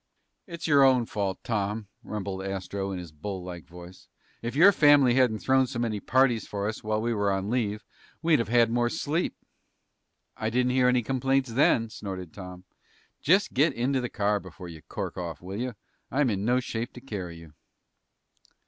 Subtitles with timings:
[0.47, 4.07] "It's your own fault, Tom," rumbled Astro in his bull like voice.
[4.41, 7.85] "If your family hadn't thrown so many parties for us while we were on leave,
[8.23, 9.35] we'd have had more sleep."
[10.35, 12.63] "I didn't hear any complaints then," snorted Tom.
[13.21, 15.75] "Just get into the car before you cork off, will you?
[16.09, 17.53] I'm in no shape to carry you."